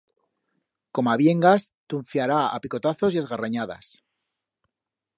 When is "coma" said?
0.99-1.13